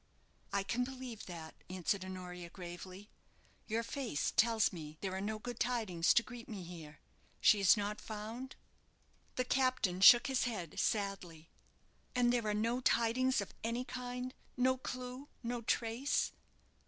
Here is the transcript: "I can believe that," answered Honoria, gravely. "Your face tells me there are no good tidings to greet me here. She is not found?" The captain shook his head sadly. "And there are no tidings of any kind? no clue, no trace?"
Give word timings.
"I 0.51 0.63
can 0.63 0.83
believe 0.83 1.27
that," 1.27 1.53
answered 1.69 2.03
Honoria, 2.03 2.49
gravely. 2.49 3.11
"Your 3.67 3.83
face 3.83 4.31
tells 4.35 4.73
me 4.73 4.97
there 5.01 5.13
are 5.13 5.21
no 5.21 5.37
good 5.37 5.59
tidings 5.59 6.11
to 6.15 6.23
greet 6.23 6.49
me 6.49 6.63
here. 6.63 7.01
She 7.39 7.59
is 7.59 7.77
not 7.77 8.01
found?" 8.01 8.55
The 9.35 9.45
captain 9.45 10.01
shook 10.01 10.25
his 10.25 10.45
head 10.45 10.79
sadly. 10.79 11.51
"And 12.15 12.33
there 12.33 12.47
are 12.47 12.55
no 12.55 12.79
tidings 12.79 13.41
of 13.41 13.53
any 13.63 13.85
kind? 13.85 14.33
no 14.57 14.75
clue, 14.75 15.27
no 15.43 15.61
trace?" 15.61 16.31